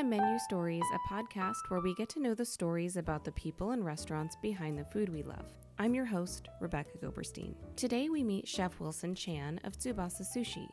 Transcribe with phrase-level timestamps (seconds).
[0.00, 3.72] to Menu Stories, a podcast where we get to know the stories about the people
[3.72, 5.52] and restaurants behind the food we love.
[5.78, 7.54] I'm your host, Rebecca Goberstein.
[7.76, 10.66] Today we meet Chef Wilson Chan of Tsubasa Sushi.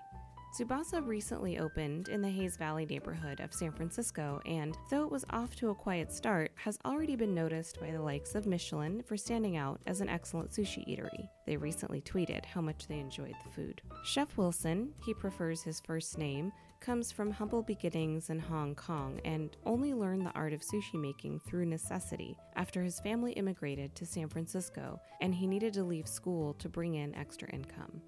[0.57, 5.25] Tsubasa recently opened in the Hayes Valley neighborhood of San Francisco, and though it was
[5.32, 9.18] off to a quiet start, has already been noticed by the likes of Michelin for
[9.18, 11.28] standing out as an excellent sushi eatery.
[11.46, 13.82] They recently tweeted how much they enjoyed the food.
[14.06, 19.55] Chef Wilson, he prefers his first name, comes from humble beginnings in Hong Kong and
[19.65, 24.29] only learned the art of sushi making through necessity after his family immigrated to San
[24.29, 28.01] Francisco and he needed to leave school to bring in extra income.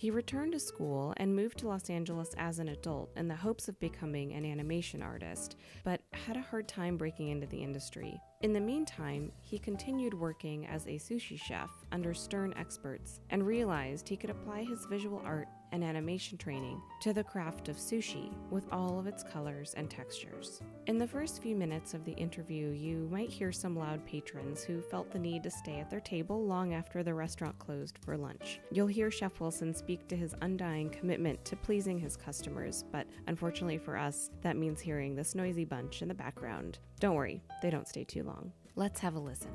[0.00, 3.68] He returned to school and moved to Los Angeles as an adult in the hopes
[3.68, 8.18] of becoming an animation artist, but had a hard time breaking into the industry.
[8.40, 14.08] In the meantime, he continued working as a sushi chef under Stern experts and realized
[14.08, 18.66] he could apply his visual art and animation training to the craft of sushi with
[18.72, 20.60] all of its colors and textures.
[20.86, 24.80] In the first few minutes of the interview, you might hear some loud patrons who
[24.80, 28.60] felt the need to stay at their table long after the restaurant closed for lunch.
[28.70, 33.78] You'll hear Chef Wilson speak to his undying commitment to pleasing his customers, but unfortunately
[33.78, 36.78] for us, that means hearing this noisy bunch in the background.
[36.98, 38.52] Don't worry, they don't stay too long.
[38.76, 39.50] Let's have a listen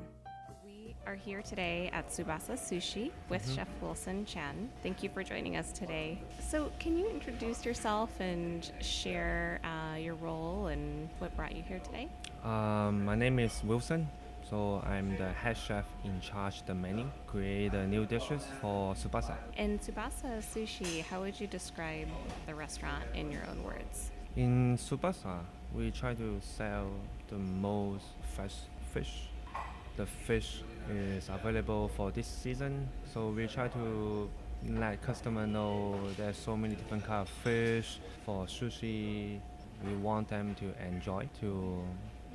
[1.06, 3.54] are here today at Tsubasa Sushi with mm-hmm.
[3.54, 4.68] Chef Wilson Chen.
[4.82, 6.18] Thank you for joining us today.
[6.40, 11.78] So, can you introduce yourself and share uh, your role and what brought you here
[11.78, 12.08] today?
[12.42, 14.08] Um, my name is Wilson.
[14.50, 19.34] So I'm the head chef in charge the menu, create the new dishes for Tsubasa.
[19.56, 22.06] In Tsubasa Sushi, how would you describe
[22.46, 24.10] the restaurant in your own words?
[24.36, 25.40] In Tsubasa,
[25.74, 26.86] we try to sell
[27.28, 28.04] the most
[28.36, 28.54] fresh
[28.92, 29.28] fish.
[29.96, 32.88] The fish is available for this season.
[33.12, 34.30] So we try to
[34.68, 39.40] let customer know there's so many different kind of fish for sushi.
[39.86, 41.82] We want them to enjoy to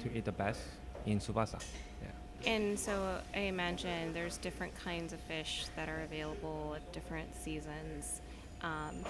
[0.02, 0.62] to eat the best
[1.06, 1.64] in Tsubasa.
[2.02, 2.54] Yeah.
[2.54, 8.22] And so I imagine there's different kinds of fish that are available at different seasons.
[8.64, 9.04] Um,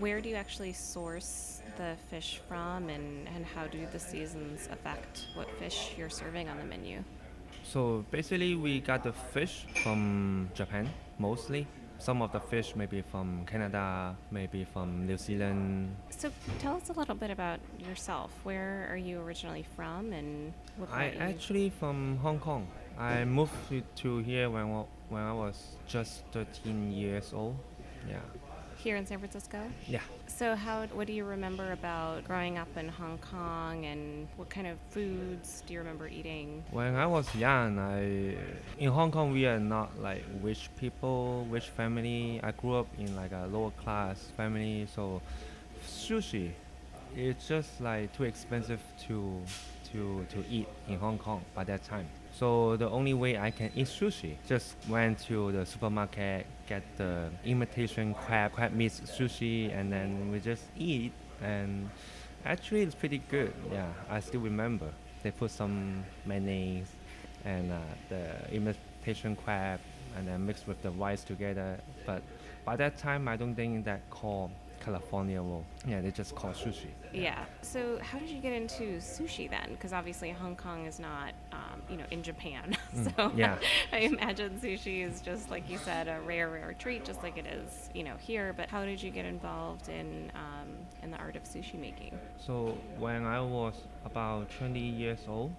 [0.00, 5.26] where do you actually source the fish from, and, and how do the seasons affect
[5.34, 7.04] what fish you're serving on the menu?
[7.72, 10.88] So basically, we got the fish from Japan
[11.18, 11.66] mostly.
[11.98, 15.96] Some of the fish maybe from Canada, maybe from New Zealand.
[16.10, 18.30] So tell us a little bit about yourself.
[18.44, 22.68] Where are you originally from, and what I actually from Hong Kong.
[22.98, 23.52] I moved
[23.96, 27.56] to here when when I was just 13 years old.
[28.08, 28.20] Yeah.
[28.86, 29.58] Here in San Francisco?
[29.88, 29.98] Yeah.
[30.28, 34.68] So how what do you remember about growing up in Hong Kong and what kind
[34.68, 36.62] of foods do you remember eating?
[36.70, 38.36] When I was young, I
[38.78, 42.38] in Hong Kong we are not like rich people, rich family.
[42.44, 45.20] I grew up in like a lower class family, so
[45.84, 46.52] sushi
[47.16, 49.42] it's just like too expensive to
[49.96, 52.06] to to eat in Hong Kong by that time.
[52.32, 57.30] So the only way I can eat sushi, just went to the supermarket, get the
[57.44, 61.12] imitation crab, crab meat sushi, and then we just eat.
[61.42, 61.88] And
[62.44, 63.52] actually, it's pretty good.
[63.72, 64.90] Yeah, I still remember.
[65.22, 66.90] They put some mayonnaise
[67.44, 67.78] and uh,
[68.10, 69.80] the imitation crab,
[70.16, 71.78] and then mixed with the rice together.
[72.04, 72.22] But
[72.64, 74.50] by that time, I don't think that called
[74.86, 75.64] California roll.
[75.84, 76.90] Yeah, they just call sushi.
[77.12, 77.20] Yeah.
[77.22, 77.44] yeah.
[77.60, 79.70] So how did you get into sushi then?
[79.72, 82.76] Because obviously Hong Kong is not, um, you know, in Japan.
[82.96, 83.58] Mm, so yeah.
[83.92, 87.46] I imagine sushi is just like you said, a rare, rare treat, just like it
[87.46, 88.54] is, you know, here.
[88.56, 90.68] But how did you get involved in um,
[91.02, 92.16] in the art of sushi making?
[92.38, 95.52] So when I was about 20 years old,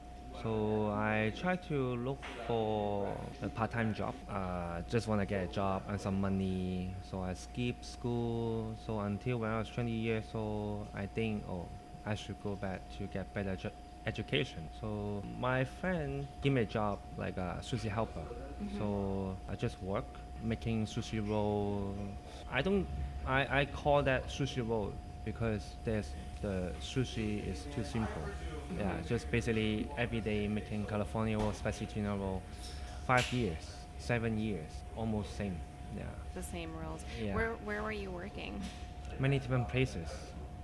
[0.44, 4.14] so I try to look for a part-time job.
[4.30, 6.94] Uh, just want to get a job and some money.
[7.10, 8.76] So I skipped school.
[8.86, 11.66] So until when I was 20 years old, I think, oh,
[12.06, 13.72] I should go back to get better ju-
[14.06, 14.70] education.
[14.80, 18.22] So my friend gave me a job like a sushi helper.
[18.64, 18.78] Mm-hmm.
[18.78, 20.06] So I just work
[20.44, 21.96] making sushi roll.
[22.52, 22.88] I don't.
[23.26, 24.94] I, I call that sushi roll
[25.26, 26.10] because there's
[26.42, 28.22] the sushi is too simple.
[28.78, 32.42] Yeah, just basically every day making California roll, spicy tuna roll.
[33.06, 33.64] Five years,
[33.98, 35.58] seven years, almost same.
[35.96, 36.04] Yeah.
[36.36, 37.06] The same rolls.
[37.22, 37.34] Yeah.
[37.36, 38.60] Where where were you working?
[39.20, 40.10] Many different places.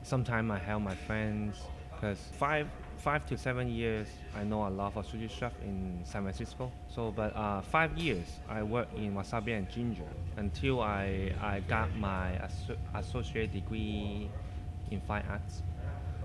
[0.03, 1.55] Sometimes I help my friends
[1.95, 2.67] because five
[2.97, 6.71] five to seven years I know a lot of sushi chef in San Francisco.
[6.89, 11.95] So, but uh, five years I worked in wasabi and ginger until I I got
[11.95, 14.29] my asso- associate degree
[14.91, 15.63] in fine arts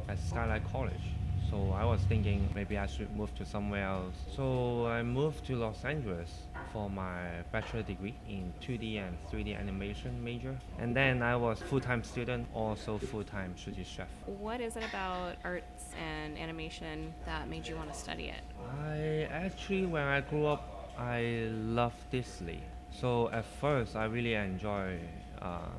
[0.08, 1.14] at Skyline College.
[1.50, 4.14] So I was thinking maybe I should move to somewhere else.
[4.36, 6.30] So I moved to Los Angeles
[6.72, 7.20] for my
[7.52, 10.54] bachelor degree in 2D and 3D animation major.
[10.78, 14.08] And then I was full-time student, also full-time sushi chef.
[14.26, 18.42] What is it about arts and animation that made you want to study it?
[18.84, 22.60] I actually, when I grew up, I loved Disney.
[22.90, 24.98] So at first, I really enjoy
[25.40, 25.72] um,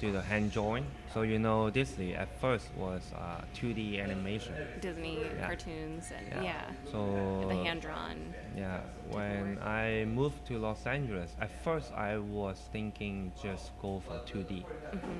[0.00, 0.86] do the hand drawing.
[1.14, 4.54] So you know, Disney at first was uh, 2D animation.
[4.80, 5.46] Disney Yeah.
[5.46, 6.42] cartoons and Yeah.
[6.42, 8.34] yeah, So the hand drawn.
[8.56, 14.18] Yeah, when I moved to Los Angeles, at first I was thinking just go for
[14.26, 14.64] 2D,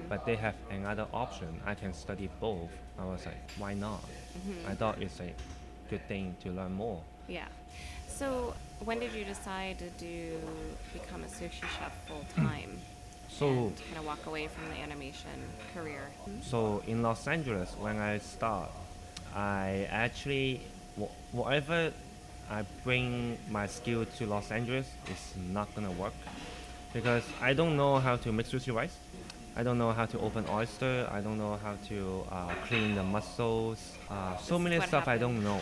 [0.08, 1.60] but they have another option.
[1.64, 2.70] I can study both.
[2.98, 4.02] I was like, why not?
[4.68, 5.32] I thought it's a
[5.90, 7.00] good thing to learn more.
[7.28, 7.46] Yeah.
[8.08, 10.38] So when did you decide to do
[10.92, 12.78] become a sushi chef full time?
[13.38, 15.30] So, and kind of walk away from the animation
[15.74, 16.00] career.
[16.42, 18.70] so in Los Angeles, when I start,
[19.34, 20.60] I actually
[20.98, 21.92] wh- whatever
[22.50, 26.14] I bring my skill to Los Angeles is not gonna work
[26.94, 28.96] because I don't know how to mix sushi rice.
[29.58, 31.08] I don't know how to open oyster.
[31.10, 33.80] I don't know how to uh, clean the mussels.
[34.10, 35.60] Uh, so many stuff I don't know.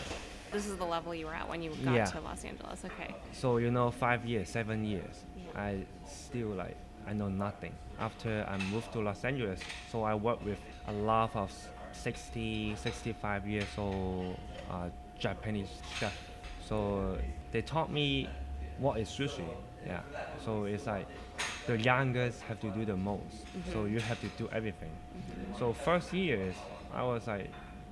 [0.53, 2.05] This is the level you were at when you got Yeah.
[2.07, 2.85] to Los Angeles.
[2.85, 3.15] Okay.
[3.33, 5.61] So you know, five years, seven years, Yeah.
[5.61, 5.71] I
[6.09, 6.77] still like
[7.07, 7.73] I know nothing.
[7.99, 9.61] After I moved to Los Angeles,
[9.91, 10.59] so I work with
[10.89, 11.53] a lot of
[11.93, 14.37] 60, 65 years old
[14.71, 15.69] uh, Japanese
[15.99, 16.13] chef.
[16.67, 17.17] So
[17.53, 18.29] they taught me
[18.79, 19.45] what is sushi.
[19.87, 20.01] Yeah.
[20.45, 21.07] So it's like
[21.67, 23.47] the youngest have to do the most.
[23.73, 24.91] So you have to do everything.
[25.59, 26.55] So first years,
[26.93, 27.51] I was like,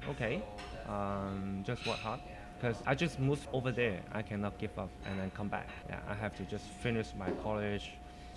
[0.08, 0.42] okay,
[0.88, 2.20] um, just work hard.
[2.60, 5.68] Because I just moved over there, I cannot give up and then come back.
[5.88, 7.90] Yeah, I have to just finish my college,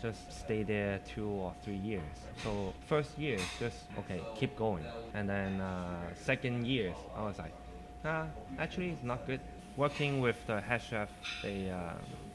[0.06, 2.16] just stay there two or three years.
[2.44, 4.86] So first year, just okay, keep going.
[5.16, 7.54] And then uh, second year, I was like,
[8.04, 8.25] ah,
[8.60, 9.40] actually it's not good.
[9.78, 11.10] Working with the head chef,
[11.44, 11.48] uh,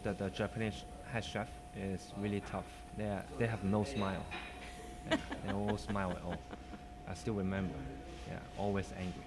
[0.03, 2.67] the, the Japanese head chef is really tough.
[2.99, 4.25] They, are, they have no smile.
[5.09, 6.41] Yeah, they don't smile at all.
[7.09, 7.79] I still remember.
[8.29, 9.27] Yeah, always angry.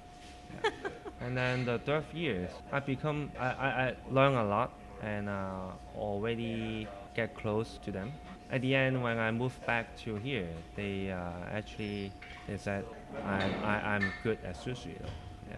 [0.54, 0.90] Yeah.
[1.22, 5.72] and then the third year, I become, I, I, I learn a lot and uh,
[5.98, 8.12] already get close to them.
[8.54, 11.18] At the end, when I moved back to here, they uh,
[11.52, 12.12] actually
[12.48, 12.86] they said
[13.26, 14.94] I, I, I'm good at sushi.
[15.00, 15.10] Though.
[15.50, 15.58] Yeah,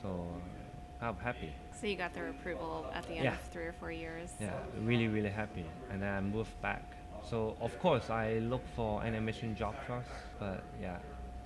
[0.00, 0.24] so
[1.02, 1.52] I'm happy.
[1.72, 3.32] So you got their approval at the end Yeah.
[3.32, 4.30] of three or four years.
[4.40, 4.52] Yeah,
[4.84, 5.64] really, really happy.
[5.90, 6.84] And then I moved back.
[7.28, 10.08] So of course I look for animation job first,
[10.38, 10.98] but yeah,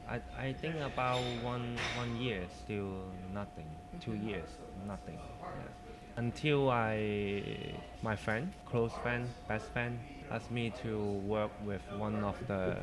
[0.07, 2.93] I, I think about one one year still
[3.33, 3.71] nothing.
[3.99, 4.51] Two years
[4.87, 5.19] nothing.
[5.41, 5.73] Yeah.
[6.17, 9.99] Until I my friend, close friend, best friend,
[10.31, 12.77] asked me to work with one of the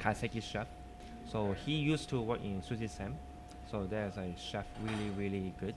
[0.00, 0.66] Kaiseki chef.
[1.30, 3.16] So he used to work in Sushi Sam.
[3.70, 5.74] So there's a chef really really good.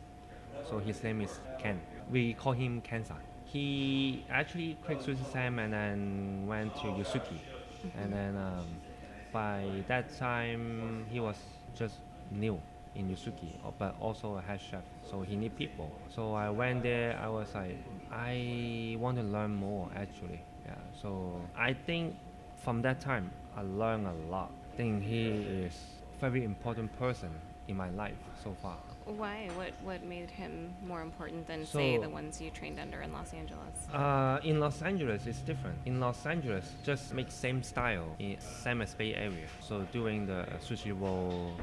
[0.70, 1.80] So his name is Ken.
[2.10, 3.18] We call him Ken-san.
[3.46, 7.40] He actually quit Sushi Sam and then went to Yuzuki.
[7.98, 8.66] And then um,
[9.32, 11.36] by that time, he was
[11.76, 11.96] just
[12.32, 12.60] new
[12.96, 14.84] in Yuzuki, uh, but also a head chef.
[15.10, 15.92] So he need people.
[16.14, 17.20] So I went there.
[17.22, 17.78] I was like,
[18.12, 20.42] I want to learn more actually.
[20.66, 20.76] Yeah.
[21.02, 22.16] So I think
[22.64, 24.52] from that time, I learned a lot.
[24.74, 25.76] I think he is
[26.20, 27.30] very important person
[27.68, 28.78] in my life so far.
[29.06, 29.50] Why?
[29.56, 33.34] What What made him more important than say the ones you trained under in Los
[33.34, 33.76] Angeles?
[33.92, 35.78] Uh, in Los Angeles, it's different.
[35.86, 39.48] In Los Angeles, just make same style, in same as Bay Area.
[39.60, 41.54] So doing the sushi roll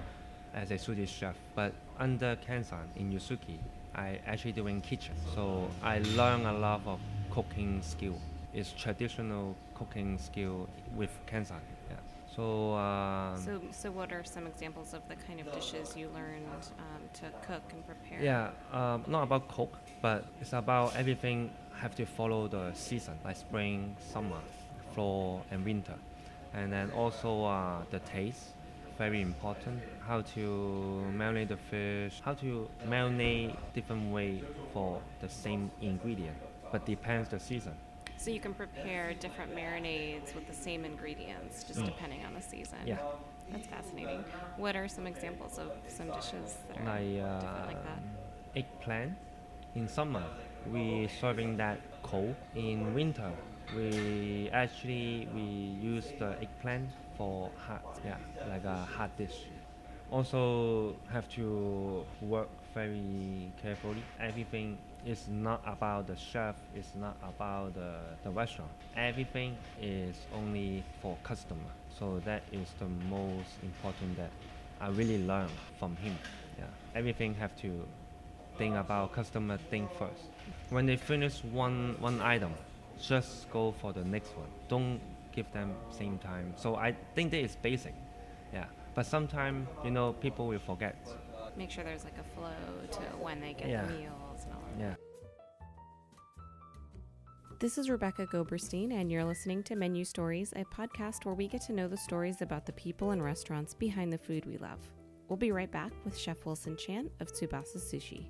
[0.54, 3.58] as a sushi chef, but under Ken-san in Yuzuki,
[3.94, 5.14] I actually doing kitchen.
[5.34, 7.00] So I learn a lot of
[7.30, 8.18] cooking skill.
[8.54, 11.60] It's traditional cooking skill with Ken-san.
[11.90, 11.96] Yeah.
[12.34, 12.74] So.
[12.74, 17.02] Um, so, so what are some examples of the kind of dishes you learned um,
[17.14, 18.22] to cook and prepare?
[18.22, 23.36] Yeah, um, not about cook, but it's about everything have to follow the season, like
[23.36, 24.40] spring, summer,
[24.94, 25.94] fall, and winter.
[26.54, 28.54] And then also uh, the taste,
[28.98, 29.80] very important.
[30.06, 36.36] How to marinate the fish, how to marinate different way for the same ingredient,
[36.72, 37.74] but depends the season.
[38.16, 41.86] So you can prepare different marinades with the same ingredients, just Mm.
[41.86, 42.78] depending on the season.
[42.84, 42.98] Yeah.
[43.52, 44.24] That's fascinating.
[44.56, 48.00] What are some examples of some dishes that are like uh, different like that?
[48.56, 49.12] eggplant.
[49.74, 50.24] In summer,
[50.72, 52.34] we serving that cold.
[52.56, 53.30] In winter,
[53.76, 55.42] we actually we
[55.94, 58.16] use the eggplant for hot, yeah,
[58.48, 59.46] like a hot dish.
[60.10, 64.02] Also have to work very carefully.
[64.18, 66.56] Everything is not about the chef.
[66.74, 67.92] It's not about the,
[68.24, 68.70] the restaurant.
[68.96, 71.70] Everything is only for customer.
[71.98, 74.30] So that is the most important that
[74.80, 76.16] I really learned from him.
[76.58, 77.86] Yeah, everything have to
[78.56, 80.22] think about customer think first.
[80.70, 82.52] When they finish one one item,
[83.00, 84.48] just go for the next one.
[84.68, 85.00] Don't
[85.38, 86.46] give them same time.
[86.56, 87.94] So I think that is basic.
[88.52, 88.66] Yeah,
[88.96, 90.96] but sometimes you know people will forget.
[91.56, 92.60] Make sure there's like a flow
[92.96, 93.86] to when they get Yeah.
[93.86, 94.80] the meals and all that.
[94.86, 94.94] Yeah.
[97.60, 101.62] This is Rebecca Goberstein, and you're listening to Menu Stories, a podcast where we get
[101.62, 104.78] to know the stories about the people and restaurants behind the food we love.
[105.28, 108.26] We'll be right back with Chef Wilson Chan of Tsubasa Sushi.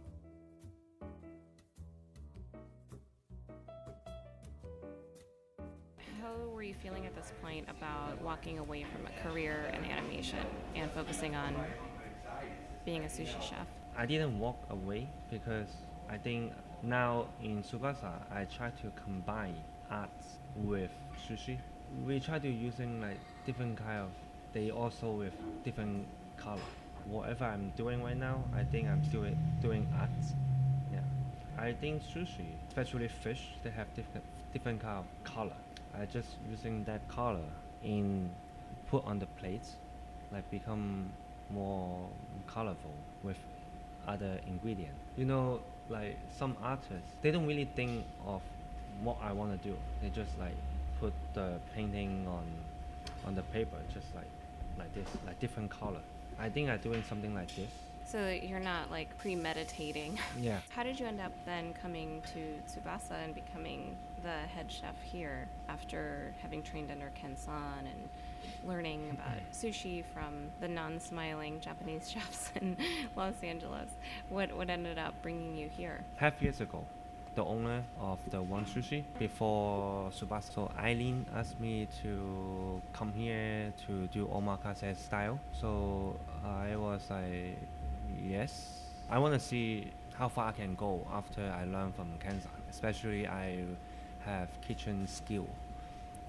[6.69, 10.45] You feeling at this point about walking away from a career in animation
[10.75, 11.57] and focusing on
[12.85, 13.67] being a sushi chef?
[13.97, 15.69] I didn't walk away because
[16.11, 19.57] I think now in Tsubasa I try to combine
[19.91, 20.91] arts with
[21.27, 21.57] sushi.
[22.07, 24.11] We try to using like different kind of
[24.53, 25.33] they also with
[25.65, 26.07] different
[26.37, 26.61] color.
[27.07, 29.25] Whatever I'm doing right now, I think I'm still
[29.63, 30.35] doing arts.
[31.61, 35.57] I think sushi, especially fish, they have different different kind of color.
[35.93, 37.45] I just using that color
[37.83, 38.31] in
[38.91, 39.75] put on the plates,
[40.33, 41.11] like become
[41.53, 41.99] more
[42.47, 43.39] colorful with
[44.07, 44.95] other ingredient.
[45.17, 48.41] You know, like some artists, they don't really think of
[49.03, 49.77] what I want to do.
[50.01, 50.57] They just like
[51.01, 52.45] put the painting on
[53.27, 54.31] on the paper, just like
[54.79, 56.03] like this, like different color.
[56.39, 57.71] I think I'm doing something like this.
[58.11, 60.19] So you're not like premeditating.
[60.41, 60.61] Yeah.
[60.71, 65.49] How did you end up then coming to Tsubasa and becoming the head chef here
[65.69, 68.09] after having trained under Ken San and
[68.67, 69.15] learning mm-hmm.
[69.15, 72.77] about sushi from the non-smiling Japanese chefs in
[73.17, 73.91] Los Angeles?
[74.29, 76.05] What what ended up bringing you here?
[76.17, 76.85] half years ago,
[77.35, 83.73] the owner of the One Sushi before Tsubasa, so Eileen asked me to come here
[83.87, 85.39] to do omakase style.
[85.53, 87.59] So uh, I was like,
[88.25, 88.81] yes.
[89.11, 92.51] I want to see how far I can go after I learn from Ken-san.
[92.71, 93.65] Especially I
[94.25, 95.47] have kitchen skill.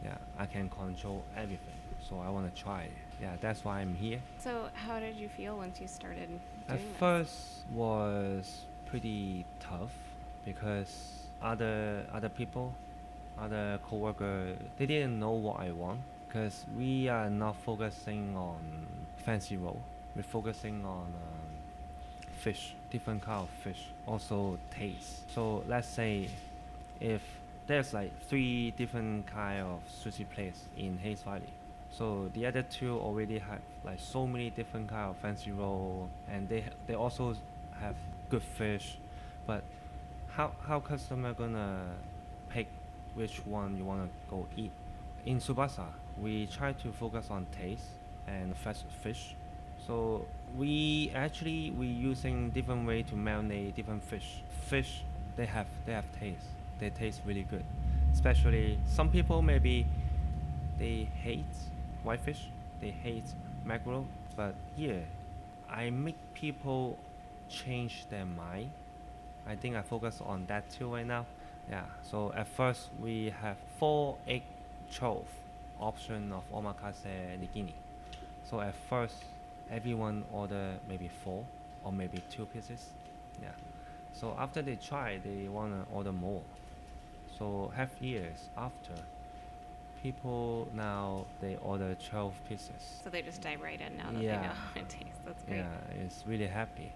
[0.04, 1.80] Yeah, I can control everything.
[2.08, 2.88] So I want to try.
[3.22, 4.22] Yeah, that's why I'm here.
[4.40, 6.30] So how did you feel once you started
[6.70, 6.88] At this?
[6.98, 7.36] first
[7.74, 9.92] was pretty tough
[10.46, 12.74] because other other people,
[13.38, 18.60] other coworker, they didn't know what I want because we are not focusing on
[19.18, 19.82] fancy role.
[20.16, 21.50] We're focusing on um,
[22.40, 25.30] fish, different kind of fish, also taste.
[25.34, 26.30] So let's say
[27.00, 27.22] if
[27.68, 31.54] there's like three different kind of sushi place in Hayes Valley.
[31.92, 36.48] So the other two already have like so many different kind of fancy roll, and
[36.50, 37.36] they they also
[37.80, 37.96] have
[38.30, 38.98] good fish,
[39.46, 39.64] but
[40.30, 41.82] how how customer gonna
[42.50, 42.68] pick
[43.16, 44.72] which one you wanna go eat?
[45.26, 45.88] In Tsubasa,
[46.22, 47.90] we try to focus on taste
[48.28, 49.36] and fresh fish.
[49.86, 50.26] So
[50.58, 54.42] we actually we using different way to marinate different fish.
[54.68, 55.04] Fish
[55.36, 56.46] they have they have taste.
[56.80, 57.64] They taste really good.
[58.14, 59.86] Especially some people maybe
[60.78, 61.46] they hate
[62.04, 62.48] whitefish,
[62.82, 63.26] they hate
[63.66, 64.06] mackerel,
[64.36, 65.04] but here
[65.70, 66.98] I make people
[67.50, 68.72] change their mind.
[69.48, 71.26] I think I focus on that too right now.
[71.70, 71.84] Yeah.
[72.04, 74.44] So at first we have four egg
[74.92, 75.28] trove
[75.80, 77.74] option of omakase nigiri.
[78.50, 79.16] So at first
[79.72, 81.46] everyone order maybe four
[81.84, 82.90] or maybe two pieces.
[83.42, 83.50] Yeah.
[84.14, 86.42] So after they try, they wanna order more.
[87.38, 88.94] So half years after,
[90.04, 93.00] people now they order 12 pieces.
[93.04, 95.20] So they just dive right in now that they know how it tastes.
[95.26, 95.58] That's great.
[95.58, 96.92] Yeah, it's really happy.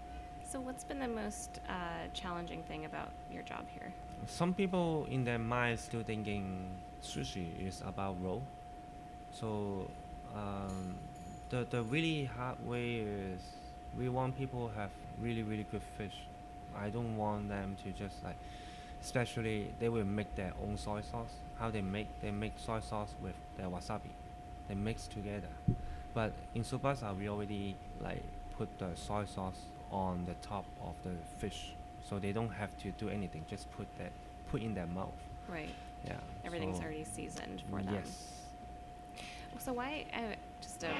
[0.46, 1.72] So what's been the most uh,
[2.12, 3.92] challenging thing about your job here?
[4.26, 6.66] Some people in their mind still thinking
[7.02, 8.42] sushi is about roll.
[9.32, 9.88] So
[10.34, 10.94] um,
[11.54, 13.40] the the really hard way is
[13.96, 14.90] we want people have
[15.22, 16.16] really really good fish.
[16.76, 18.36] I don't want them to just like,
[19.00, 21.34] especially they will make their own soy sauce.
[21.60, 24.12] How they make they make soy sauce with their wasabi,
[24.68, 25.52] they mix together.
[26.12, 28.22] But in Tsubasa we already like
[28.58, 29.60] put the soy sauce
[29.92, 31.74] on the top of the fish,
[32.08, 33.44] so they don't have to do anything.
[33.48, 34.10] Just put that
[34.50, 35.20] put in their mouth.
[35.48, 35.74] Right.
[36.04, 36.16] Yeah.
[36.44, 37.94] Everything's so- already seasoned for them.
[37.94, 38.10] Yes.
[39.58, 40.04] So why?
[40.12, 40.90] Uh, just a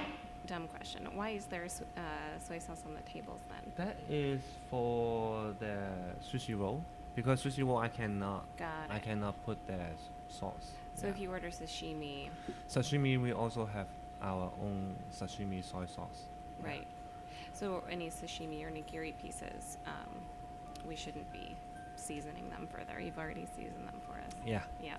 [0.46, 1.06] dumb question.
[1.14, 2.00] Why is there uh,
[2.46, 3.72] soy sauce on the tables then?
[3.76, 5.76] That is for the
[6.22, 6.82] sushi roll
[7.14, 9.02] because sushi roll I cannot Got I it.
[9.02, 10.72] cannot put the s- sauce.
[10.94, 11.12] So yeah.
[11.12, 12.28] if you order sashimi,
[12.68, 13.86] sashimi we also have
[14.22, 16.24] our own sashimi soy sauce.
[16.62, 16.68] Yeah.
[16.70, 16.86] right?
[17.52, 20.10] So any sashimi or nigiri pieces, um,
[20.88, 21.54] we shouldn't be
[21.96, 23.00] seasoning them further.
[23.00, 24.32] You've already seasoned them for us.
[24.46, 24.62] Yeah.
[24.82, 24.96] Yeah.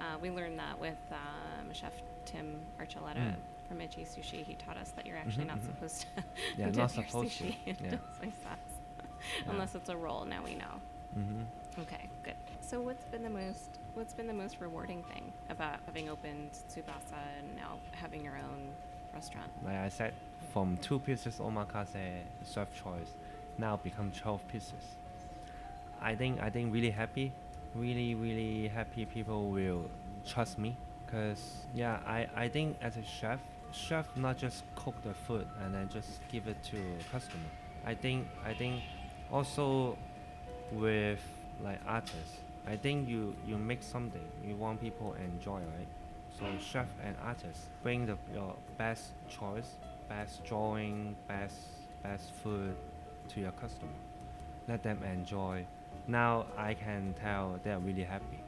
[0.00, 1.92] Uh, we learned that with um, Chef
[2.24, 3.34] Tim Archuleta Mm.
[3.72, 5.66] From Ichi Sushi, he taught us that you're actually Mhm, not mhm.
[5.66, 6.06] supposed to
[6.58, 7.44] Yeah, dip not your supposed to.
[7.44, 7.96] sushi into Yeah.
[8.20, 8.74] soy sauce.
[8.98, 9.50] Yeah.
[9.52, 10.74] Unless it's a roll, now we know.
[11.18, 11.80] Mm-hmm.
[11.80, 12.34] Okay, good.
[12.60, 17.20] So what's been the most what's been the most rewarding thing about having opened Tsubasa
[17.38, 18.60] and now having your own
[19.14, 19.50] restaurant?
[19.64, 20.12] Like I said,
[20.52, 22.04] from two pieces omakase
[22.44, 23.12] serve choice,
[23.56, 24.84] now become twelve pieces.
[26.02, 27.32] I think I think really happy,
[27.74, 29.06] really really happy.
[29.06, 29.84] People will
[30.26, 30.76] trust me,
[31.10, 31.42] cause
[31.74, 33.40] yeah, I I think as a chef,
[33.74, 36.76] chef not just cook the food and then just give it to
[37.10, 37.50] customer.
[37.84, 38.82] I think I think
[39.30, 39.96] also
[40.72, 41.20] with
[41.62, 45.88] like artists, I think you you make something you want people enjoy, right?
[46.38, 49.76] So chef and artist bring the your best choice,
[50.08, 51.56] best drawing, best
[52.02, 52.74] best food
[53.28, 53.92] to your customer.
[54.68, 55.64] Let them enjoy.
[56.06, 58.40] Now I can tell they are really happy.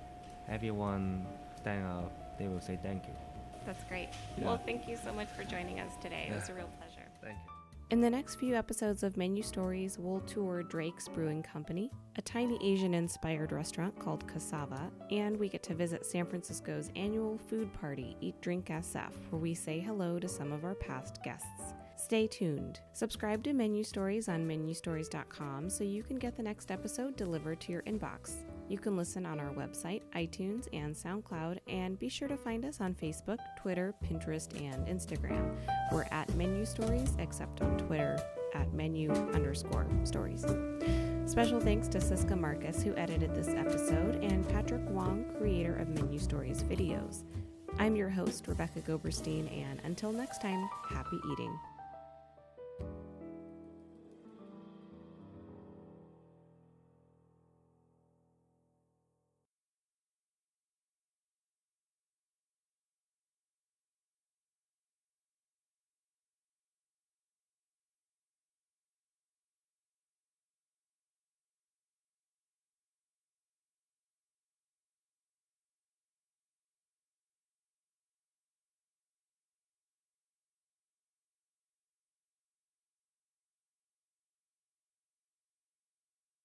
[0.48, 1.26] Everyone
[1.56, 3.23] stand up, they will say thank you.
[3.66, 4.08] That's great.
[4.38, 4.44] Yeah.
[4.44, 6.28] Well, thank you so much for joining us today.
[6.30, 7.08] It was a real pleasure.
[7.22, 7.54] Thank you.
[7.90, 12.58] In the next few episodes of Menu Stories, we'll tour Drake's Brewing Company, a tiny
[12.62, 18.16] Asian inspired restaurant called Cassava, and we get to visit San Francisco's annual food party,
[18.20, 21.74] Eat Drink SF, where we say hello to some of our past guests.
[21.96, 22.80] Stay tuned.
[22.94, 27.72] Subscribe to Menu Stories on menustories.com so you can get the next episode delivered to
[27.72, 28.36] your inbox.
[28.68, 32.80] You can listen on our website, iTunes, and SoundCloud, and be sure to find us
[32.80, 35.54] on Facebook, Twitter, Pinterest, and Instagram.
[35.92, 38.18] We're at Menu Stories, except on Twitter
[38.54, 40.44] at menu underscore stories.
[41.26, 46.18] Special thanks to Siska Marcus, who edited this episode, and Patrick Wong, creator of Menu
[46.18, 47.24] Stories videos.
[47.78, 51.58] I'm your host, Rebecca Goberstein, and until next time, happy eating.